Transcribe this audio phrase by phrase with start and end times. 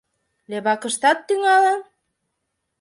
[0.49, 1.79] —Лебакыштат тӱҥалын?..